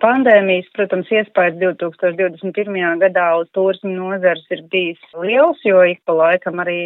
Pandēmijas, 0.00 0.68
protams, 0.72 1.08
iespējas 1.12 1.58
2021. 1.60 3.00
gadā 3.02 3.24
uz 3.36 3.48
turismu 3.52 3.90
nozars 3.92 4.46
ir 4.54 4.62
bijis 4.72 5.00
liels, 5.20 5.60
jo 5.66 5.82
ik 5.84 5.98
pa 6.08 6.14
laikam 6.16 6.62
arī 6.62 6.78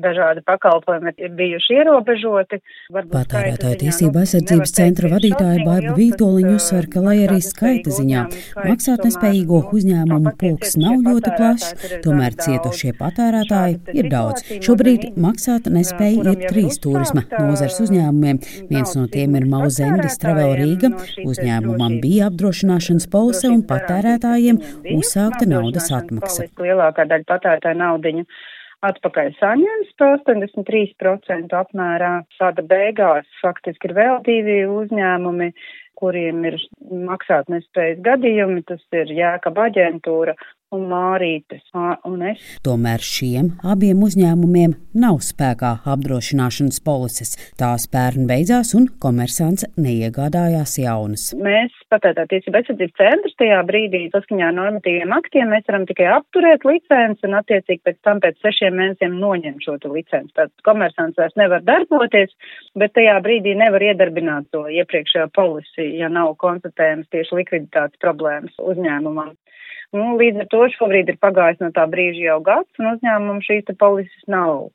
dažādi 0.00 0.40
pakalpojumi 0.48 1.12
ir 1.20 1.34
bijuši 1.36 1.76
ierobežoti. 1.82 2.60
Patērētāja 3.12 3.76
tiesība 3.82 4.22
aizsardzības 4.22 4.72
centra 4.78 5.10
vadītāja 5.12 5.66
Baiba 5.66 5.92
Vītoliņa 5.98 6.54
uzsver, 6.56 6.88
ka, 6.94 7.02
lai 7.04 7.18
arī 7.26 7.42
skaita 7.44 7.92
ziņā 7.92 8.22
maksātnespējīgo 8.62 9.60
uzņēmumu 9.76 10.32
pulks 10.40 10.78
nav 10.80 11.04
ļoti 11.10 11.34
plašs, 11.36 11.68
tomēr 12.06 12.38
cietušie 12.40 12.94
patērētāji 12.96 14.00
ir 14.00 14.10
daudz. 14.12 14.48
Šobrīd 14.64 15.20
maksāt 15.20 15.68
nespēja 15.68 16.24
ir 16.32 16.48
trīs 16.48 16.80
turisma 16.80 17.26
nozars 17.36 17.82
uzņēmumiem. 17.84 18.40
Viens 18.72 18.96
no 18.96 19.04
tiem 19.12 19.36
ir 19.36 19.48
Mauzendis 19.52 20.16
Travel 20.22 20.56
Rīga. 20.56 20.94
Uzņēmumam 21.28 22.00
bija 22.00 22.32
apdrošināts 22.32 22.61
apdrošināšanas 22.62 23.08
polise 23.10 23.50
un 23.50 23.62
patērētājiem 23.66 24.58
uzsākta 24.96 25.46
naudas 25.48 25.90
atmaksa. 25.92 26.46
Lielākā 26.58 27.06
daļa 27.10 27.26
patērētāja 27.26 27.78
naudiņu 27.78 28.24
atpakaļ 28.82 29.32
saņems 29.38 29.92
pa 29.98 30.16
83% 30.18 31.54
apmērā. 31.54 32.24
Tāda 32.38 32.62
beigās 32.62 33.26
faktiski 33.42 33.90
ir 33.90 33.94
vēl 33.94 34.22
divi 34.26 34.62
uzņēmumi, 34.66 35.52
kuriem 35.98 36.44
ir 36.44 36.58
maksātnespējas 36.90 38.02
gadījumi, 38.02 38.64
tas 38.66 38.82
ir 38.92 39.12
Jēkaba 39.14 39.68
aģentūra 39.70 40.34
un 40.72 40.86
Mārītes 40.90 41.62
un 42.08 42.22
es. 42.32 42.42
Tomēr 42.66 43.02
šiem 43.04 43.52
abiem 43.72 44.02
uzņēmumiem 44.06 44.74
nav 45.04 45.20
spēkā 45.24 45.72
apdrošināšanas 45.92 46.80
polises. 46.84 47.34
Tās 47.60 47.86
pērn 47.92 48.26
beidzās 48.30 48.72
un 48.78 48.88
komersants 49.02 49.66
neiegādājās 49.76 50.78
jaunas. 50.82 51.28
Mēs, 51.38 51.74
patērētā 51.92 52.26
tiesība 52.30 52.62
aizsardzības 52.62 52.98
centrs, 53.00 53.36
tajā 53.40 53.60
brīdī 53.68 54.04
saskaņā 54.14 54.48
ar 54.50 54.56
normatīviem 54.58 55.14
aktiem 55.16 55.52
mēs 55.52 55.68
varam 55.68 55.86
tikai 55.88 56.08
apturēt 56.16 56.66
licenci 56.68 57.28
un 57.28 57.38
attiecīgi 57.40 57.84
pēc 57.88 58.00
tam 58.06 58.22
pēc 58.24 58.40
sešiem 58.44 58.78
mēnešiem 58.80 59.18
noņemt 59.22 59.66
šo 59.66 59.78
licenci. 59.92 60.32
Tātad 60.36 60.66
komersants 60.66 61.20
vairs 61.20 61.36
nevar 61.40 61.64
darboties, 61.66 62.32
bet 62.78 62.94
tajā 62.96 63.18
brīdī 63.24 63.54
nevar 63.58 63.84
iedarbināt 63.90 64.48
to 64.54 64.64
iepriekšējo 64.72 65.28
polisi, 65.36 65.88
ja 66.00 66.08
nav 66.12 66.34
konstatējums 66.42 67.10
tieši 67.12 67.40
likviditātes 67.42 68.00
problēmas 68.02 68.56
uzņēmumam. 68.72 69.34
Nu, 69.92 70.14
līdz 70.16 70.44
ar 70.44 70.46
to 70.48 70.64
šobrīd 70.72 71.10
ir 71.12 71.18
pagājis 71.20 71.58
no 71.60 71.68
tā 71.76 71.82
brīža 71.92 72.22
jau 72.30 72.38
gads, 72.44 72.70
un 72.80 72.94
uzņēmumam 72.94 73.42
šīs 73.44 73.66
polises 73.76 74.22
nav, 74.30 74.70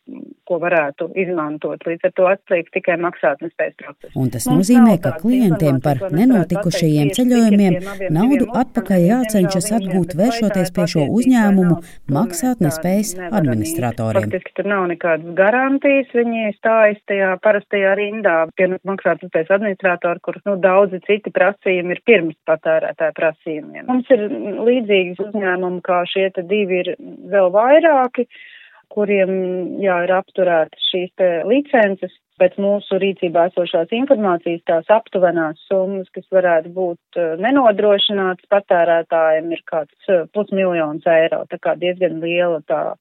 ko 0.47 0.59
varētu 0.61 1.07
izmantot. 1.17 1.81
Līdz 1.89 2.05
ar 2.05 2.13
to 2.19 2.27
atliek 2.29 2.69
tikai 2.75 2.99
maksātnespējas 3.01 3.73
process. 3.81 4.13
Un 4.13 4.29
tas 4.33 4.45
Mums 4.45 4.61
nozīmē, 4.61 4.93
ka 5.01 5.15
klientiem 5.17 5.79
par 5.81 6.03
nenotikušajiem 6.13 7.09
ceļojumiem 7.17 7.79
naudu 8.13 8.49
atpakaļ 8.61 9.07
jācenšas 9.07 9.71
atgūt 9.79 10.13
vēršoties 10.21 10.69
pie 10.77 10.85
šo 10.93 11.07
uzņēmumu 11.17 11.79
maksātnespējas 12.13 13.15
administratoriem. 13.41 14.29
Faktiski 14.29 14.55
tur 14.61 14.69
nav 14.69 14.85
nekādas 14.93 15.33
garantijas, 15.41 16.13
viņi 16.13 16.53
stājas 16.59 17.01
tajā 17.09 17.33
parastajā 17.41 17.95
rindā 17.97 18.37
pie 18.53 18.69
maksātnespējas 18.77 19.49
administratora, 19.57 20.21
kur 20.21 20.37
nu, 20.45 20.59
daudzi 20.61 21.01
citi 21.09 21.33
prasījumi 21.33 21.97
ir 21.97 22.05
pirms 22.05 22.37
patērētāja 22.47 23.17
prasījumiem. 23.17 23.89
Mums 23.89 24.13
ir 24.13 24.27
līdzīgi 24.67 25.06
līdzīgas 25.07 25.31
uzņēmumi 25.31 25.81
kā 25.83 26.03
šie 26.09 26.29
divi 26.43 26.81
ir 26.83 26.95
vēl 27.31 27.51
vairāki, 27.51 28.27
kuriem 28.89 29.79
jā, 29.81 30.03
ir 30.05 30.11
apturētas 30.15 30.89
šīs 30.91 31.11
licences. 31.45 32.11
Pēc 32.37 32.53
mūsu 32.61 32.99
rīcībā 33.01 33.47
esošās 33.49 33.89
informācijas 33.97 34.61
tās 34.69 34.85
aptuvenās 34.93 35.57
summas, 35.65 36.05
kas 36.13 36.27
varētu 36.29 36.69
būt 36.69 37.17
eh, 37.17 37.31
nenodrošinātas 37.41 38.45
patērētājiem, 38.53 39.49
ir 39.55 39.63
kāds 39.65 40.11
eh, 40.11 40.27
pusmiljons 40.37 41.07
eiro. 41.09 41.47
Tā 41.49 41.57
kā 41.57 41.73
diezgan 41.81 42.21
liela 42.21 42.61
tā 42.69 42.93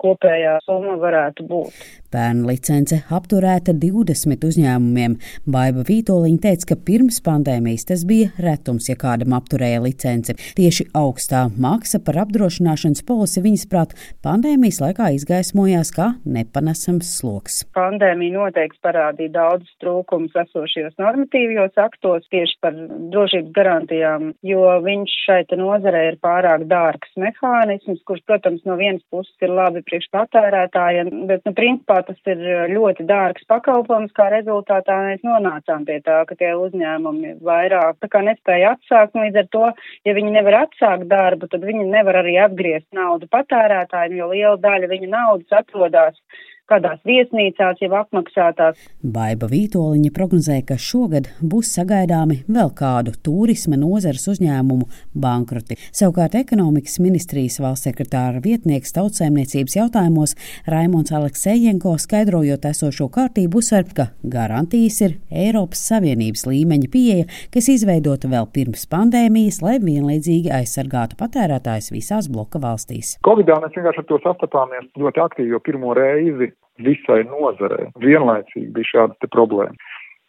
kopējā 0.00 0.58
summa 0.64 0.96
varētu 1.00 1.46
būt. 1.50 1.84
Pērn 2.14 2.44
licence 2.46 3.00
apturēta 3.10 3.72
20 3.74 4.44
uzņēmumiem. 4.46 5.16
Baiva 5.50 5.82
Vītoliņa 5.88 6.42
teica, 6.44 6.68
ka 6.70 6.76
pirms 6.86 7.18
pandēmijas 7.26 7.88
tas 7.88 8.04
bija 8.06 8.30
retums, 8.38 8.86
ja 8.86 8.94
kādam 8.98 9.34
apturēja 9.34 9.80
licenci. 9.82 10.36
Tieši 10.54 10.86
augstā 10.94 11.48
maksa 11.58 11.98
par 12.04 12.20
apdrošināšanas 12.22 13.02
polisi 13.08 13.42
viņas 13.42 13.66
prāt 13.72 13.96
pandēmijas 14.22 14.78
laikā 14.84 15.10
izgaismojās 15.16 15.90
kā 15.96 16.12
nepanesams 16.22 17.10
sloks. 17.18 17.64
Pandēmija 17.74 18.36
noteikti 18.38 18.78
parādīja 18.86 19.34
daudzus 19.34 19.74
trūkumus 19.82 20.38
esošajos 20.44 20.94
normatīvajos 21.02 21.82
aktos 21.82 22.30
tieši 22.30 22.60
par 22.62 22.78
drošības 23.10 23.52
garantijām, 23.58 24.30
jo 24.46 24.62
viņš 24.86 25.18
šai 25.26 25.40
nozarei 25.58 26.06
ir 26.12 26.20
pārāk 26.22 26.64
dārgs 26.70 27.10
mehānisms, 27.20 28.00
kurš, 28.08 28.22
protams, 28.28 28.62
no 28.68 28.78
vienas 28.80 29.02
puses 29.10 29.34
ir 29.44 29.52
labi 29.54 29.83
priekš 29.88 30.08
patērētājiem, 30.14 31.10
bet, 31.28 31.42
nu, 31.46 31.54
principā 31.56 32.00
tas 32.06 32.18
ir 32.30 32.40
ļoti 32.72 33.06
dārgs 33.08 33.46
pakalpojums, 33.50 34.14
kā 34.16 34.28
rezultātā 34.32 34.96
mēs 35.08 35.24
nonācām 35.26 35.86
pie 35.88 36.00
tā, 36.06 36.22
ka 36.28 36.38
tie 36.40 36.54
uzņēmumi 36.58 37.36
vairāk 37.44 38.00
tā 38.02 38.10
kā 38.12 38.24
nespēja 38.26 38.74
atsākt, 38.74 39.18
līdz 39.18 39.42
ar 39.44 39.50
to, 39.56 39.66
ja 40.08 40.16
viņi 40.16 40.34
nevar 40.38 40.60
atsākt 40.64 41.08
darbu, 41.10 41.50
tad 41.52 41.66
viņi 41.66 41.86
nevar 41.90 42.22
arī 42.22 42.38
atgriezt 42.42 42.88
naudu 42.96 43.30
patērētājiem, 43.32 44.18
jo 44.20 44.32
liela 44.32 44.56
daļa 44.60 44.90
viņa 44.94 45.12
naudas 45.14 45.60
atrodas 45.62 46.20
kādās 46.70 47.00
viesnīcās 47.04 47.80
jau 47.82 47.90
apmaksātās. 47.98 48.78
Baiba 49.14 49.48
Vītoliņa 49.50 50.10
prognozē, 50.16 50.60
ka 50.66 50.78
šogad 50.80 51.28
būs 51.44 51.74
sagaidāmi 51.76 52.40
vēl 52.48 52.70
kādu 52.76 53.12
turisma 53.24 53.76
nozares 53.80 54.24
uzņēmumu 54.32 54.88
bankroti. 55.12 55.76
Savukārt 55.92 56.36
ekonomikas 56.40 56.96
ministrijas 57.04 57.60
valsts 57.60 57.88
sekretāra 57.88 58.40
vietnieks 58.44 58.94
tautsēmniecības 58.96 59.76
jautājumos 59.76 60.36
Raimons 60.70 61.12
Aleksejenko 61.12 61.96
skaidrojot 62.00 62.64
esošo 62.70 63.10
kārtību 63.12 63.60
uzsver, 63.60 63.84
ka 63.94 64.08
garantijas 64.24 65.02
ir 65.04 65.18
Eiropas 65.28 65.84
Savienības 65.90 66.46
līmeņa 66.48 66.90
pieeja, 66.92 67.28
kas 67.52 67.68
izveidota 67.74 68.30
vēl 68.32 68.48
pirms 68.56 68.86
pandēmijas, 68.88 69.60
lai 69.64 69.76
vienlīdzīgi 69.84 70.52
aizsargātu 70.62 71.20
patērētājs 71.20 71.92
visās 71.92 72.30
bloka 72.32 72.62
valstīs. 72.62 73.18
Covidā 73.26 73.60
mēs 73.60 73.76
vienkārši 73.76 74.00
ar 74.00 74.08
to 74.08 74.20
sastapāmies 74.24 74.88
ļoti 74.96 75.24
aktīvi, 75.28 75.52
jo 75.52 75.60
pirmo 75.64 75.92
reizi 75.98 76.53
visai 76.82 77.22
nozarei. 77.28 77.90
Vienlaicīgi 78.02 78.72
bija 78.74 78.90
šāda 78.92 79.30
problēma, 79.34 79.76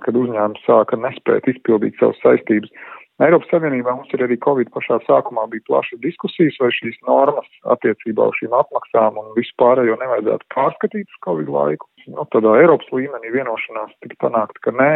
kad 0.05 0.17
uzņēmums 0.19 0.67
sāka 0.67 0.99
nespēt 0.99 1.49
izpildīt 1.51 1.97
savas 1.99 2.21
saistības. 2.23 2.73
Eiropas 3.23 3.47
Savienībā 3.47 3.93
mums 3.95 4.11
ir 4.11 4.25
arī 4.25 4.35
Covid 4.43 4.67
pašā 4.73 4.97
sākumā 5.05 5.45
bija 5.51 5.63
plašas 5.69 6.01
diskusijas, 6.03 6.57
vai 6.59 6.67
šīs 6.75 6.97
normas 7.07 7.47
attiecībā 7.71 8.25
uz 8.27 8.35
šīm 8.41 8.55
atmaksām 8.57 9.21
un 9.21 9.29
visu 9.37 9.55
pārējo 9.61 9.95
nevajadzētu 10.01 10.49
pārskatīt 10.51 11.07
uz 11.07 11.21
Covid 11.23 11.51
laiku. 11.53 11.87
Nu, 12.11 12.27
tādā 12.35 12.57
Eiropas 12.59 12.91
līmenī 12.91 13.31
vienošanās 13.37 13.95
tika 14.03 14.19
panākt, 14.27 14.59
ka 14.67 14.75
nē, 14.75 14.89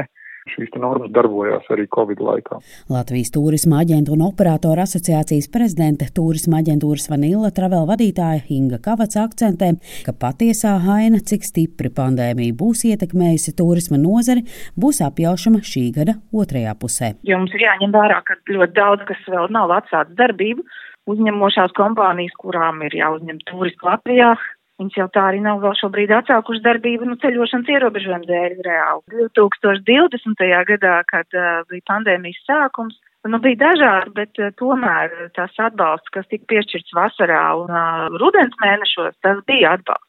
šīs 0.54 0.74
normas 0.80 1.12
darbojās 1.16 1.68
arī 1.74 1.86
Covid 1.96 2.22
laikā. 2.24 2.60
Latvijas 2.92 3.32
turisma 3.36 3.82
aģentu 3.84 4.16
un 4.16 4.26
operātoru 4.28 4.84
asociācijas 4.84 5.50
prezidente, 5.54 6.10
turisma 6.16 6.62
aģentūras 6.64 7.10
Vanilla 7.12 7.52
travel 7.56 7.88
vadītāja 7.90 8.46
Inga 8.56 8.82
Kavaca 8.84 9.26
akcentē, 9.28 9.72
ka 10.06 10.16
patiesā 10.26 10.76
haina, 10.86 11.22
cik 11.22 11.48
stipri 11.48 11.92
pandēmija 11.94 12.58
būs 12.60 12.86
ietekmējusi 12.92 13.56
turisma 13.60 14.00
nozari, 14.02 14.46
būs 14.80 15.02
apjaušama 15.06 15.64
šī 15.66 15.86
gada 15.96 16.20
otrajā 16.34 16.76
pusē. 16.82 17.14
Jo 17.28 17.42
mums 17.42 17.56
ir 17.56 17.66
jāņem 17.68 17.96
vērā, 17.96 18.22
ka 18.28 18.40
ļoti 18.50 18.78
daudz, 18.78 19.08
kas 19.10 19.26
vēl 19.32 19.52
nav 19.56 19.74
atsācis 19.80 20.18
darbību, 20.20 20.66
uzņemošās 21.10 21.74
kompānijas, 21.78 22.36
kurām 22.42 22.84
ir 22.86 22.96
jāuzņem 23.00 23.42
turisti 23.50 23.86
Latvijā, 23.88 24.34
Viņas 24.80 24.96
jau 24.96 25.10
tā 25.12 25.26
arī 25.28 25.42
nav 25.44 25.60
vēl 25.64 25.76
šobrīd 25.76 26.12
atsākušas 26.16 26.64
darbību 26.64 27.10
nu, 27.10 27.18
ceļošanas 27.20 27.72
ierobežojumu 27.76 28.30
dēļ 28.30 28.58
reāli. 28.64 29.28
2020. 29.36 30.44
gadā, 30.72 30.96
kad 31.10 31.36
uh, 31.36 31.62
bija 31.72 31.88
pandēmijas 31.92 32.40
sākums, 32.48 32.96
nu, 33.28 33.42
bija 33.44 33.60
dažādi, 33.66 34.16
bet 34.16 34.40
uh, 34.40 34.54
tomēr 34.62 35.16
tas 35.36 35.52
atbalsts, 35.68 36.14
kas 36.16 36.30
tika 36.32 36.48
piešķirts 36.54 36.96
vasarā 36.96 37.44
un 37.60 37.76
uh, 37.76 38.08
rudens 38.24 38.56
mēnešos, 38.64 39.20
tas 39.26 39.44
bija 39.52 39.76
atbalsts. 39.76 40.09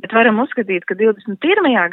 Bet 0.00 0.14
varam 0.16 0.38
uzskatīt, 0.40 0.86
ka 0.88 0.94
21. 0.96 1.36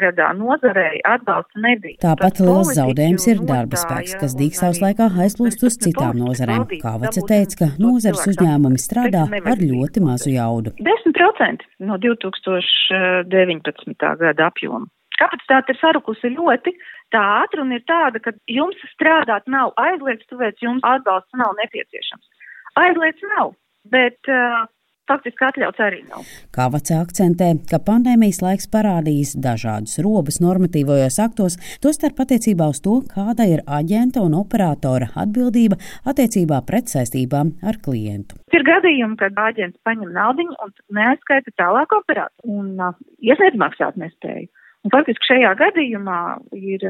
gadā 0.00 0.30
nozarei 0.36 1.00
atbalsta 1.04 1.60
nebija. 1.60 1.98
Tāpat 2.04 2.38
liels 2.40 2.70
zaudējums 2.78 3.26
ir 3.28 3.38
darba 3.48 3.76
spēks, 3.80 4.14
kas 4.20 4.36
dīkstāvs 4.38 4.80
laikā 4.84 5.06
aizplūst 5.24 5.64
uz 5.68 5.74
citām 5.82 6.14
nozarēm. 6.22 6.62
Kā 6.80 6.92
Vace 7.02 7.22
teica, 7.28 7.54
ka 7.60 7.66
nozares 7.82 8.22
uzņēmumi 8.32 8.78
strādā 8.80 9.22
ar 9.28 9.58
ļoti 9.60 9.98
mazu 10.04 10.30
jaudu. 10.32 10.70
10% 10.80 11.66
no 11.84 11.94
2019. 12.06 14.08
gada 14.22 14.42
apjoma. 14.48 14.86
Kapacitāte 15.18 15.74
ir 15.74 15.78
sarukusi 15.80 16.30
ļoti. 16.32 16.70
Tā 17.12 17.22
ātruma 17.42 17.72
ir 17.76 17.82
tāda, 17.88 18.18
ka 18.22 18.30
jums 18.48 18.78
strādāt 18.94 19.44
nav 19.50 19.72
aizliegts, 19.80 20.28
tāpēc 20.30 20.54
jums 20.64 20.82
atbalsts 20.86 21.34
nav 21.40 21.50
nepieciešams. 21.60 22.26
Aizliegts 22.78 23.24
nav, 23.34 23.46
bet 23.90 24.20
uh, 24.30 24.68
faktiski 25.08 25.46
atļauts 25.48 25.82
arī 25.84 26.02
nav. 26.08 26.26
Kāvace 26.54 26.96
akcentē, 26.98 27.50
ka 27.70 27.80
pandēmijas 27.84 28.42
laiks 28.44 28.68
parādījis 28.72 29.34
dažādus 29.44 29.98
robus 30.04 30.40
normatīvajos 30.44 31.18
aktos, 31.24 31.58
tostarp 31.84 32.20
attiecībā 32.24 32.68
uz 32.72 32.82
to, 32.84 33.00
kāda 33.14 33.48
ir 33.48 33.64
aģenta 33.66 34.22
un 34.24 34.36
operatora 34.38 35.10
atbildība 35.24 35.80
attiecībā 36.08 36.60
pret 36.68 36.92
saistībām 36.92 37.56
ar 37.62 37.80
klientu. 37.84 38.38
Ir 38.54 38.64
gadījumi, 38.66 39.18
kad 39.20 39.36
aģents 39.48 39.80
paņem 39.86 40.14
naudu 40.14 40.48
un 40.48 40.72
neaizskaita 40.96 41.54
tālāk 41.60 41.92
operātoru 41.96 42.60
un 42.60 42.78
uh, 42.80 42.96
iesniedz 43.24 43.58
maksātnespēju. 43.60 44.48
Un 44.86 44.92
faktiski 44.94 45.26
šajā 45.32 45.50
gadījumā 45.58 46.18
ir 46.54 46.84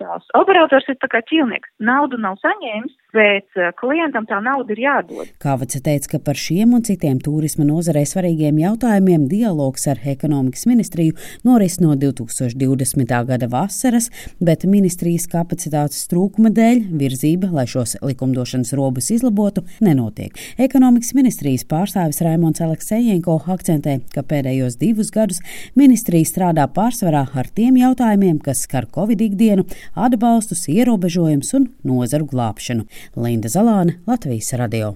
tās 0.00 0.28
operators 0.38 0.88
ir 0.88 0.96
tā 1.02 1.10
kā 1.12 1.20
ķīlnieks. 1.28 1.74
Naudu 1.84 2.18
nav 2.20 2.38
saņēmis, 2.40 2.94
bet 3.14 3.58
eh, 3.58 3.70
klientam 3.78 4.26
tā 4.28 4.40
nauda 4.44 4.74
ir 4.74 4.82
jādod. 4.84 5.30
Kāvaca 5.42 5.80
teica, 5.84 6.14
ka 6.14 6.20
par 6.26 6.38
šiem 6.38 6.74
un 6.76 6.84
citiem 6.86 7.20
turisma 7.22 7.66
nozarē 7.68 8.04
svarīgiem 8.08 8.58
jautājumiem 8.62 9.26
dialogs 9.30 9.86
ar 9.90 10.00
ekonomikas 10.14 10.66
ministriju 10.70 11.16
noris 11.46 11.78
no 11.82 11.94
2020. 12.00 13.14
gada 13.28 13.48
vasaras, 13.50 14.10
bet 14.42 14.66
ministrijas 14.68 15.26
kapacitātes 15.30 16.06
trūkuma 16.10 16.52
dēļ 16.54 16.84
virzība, 17.00 17.50
lai 17.54 17.66
šos 17.70 17.96
likumdošanas 18.02 18.74
robus 18.76 19.10
izlabotu, 19.14 19.64
nenotiek. 19.84 20.34
Ekonomikas 20.58 21.14
ministrijas 21.16 21.66
pārstāvis 21.70 22.22
Raimons 22.24 22.62
Aleksējenko 22.64 23.38
akcentē, 23.54 23.98
ka 24.14 24.24
pēdējos 24.26 24.78
divus 24.80 25.12
gadus 25.14 25.40
ministrija 25.78 26.28
strādā 26.28 26.66
pārsvarā 26.70 27.26
ar 27.34 27.50
tiem 27.54 27.78
jautājumiem, 27.80 28.40
kas 28.42 28.64
skar 28.66 28.88
Covid 28.94 29.22
ikdienu, 29.28 29.66
atbalstus, 29.94 30.66
ierobežojumus 30.72 31.54
un 31.58 31.68
nozaru 31.86 32.28
glābšanu. 32.30 32.86
Linda 33.16 33.48
Zalāne, 33.48 34.00
Latvijas 34.06 34.52
radio. 34.52 34.94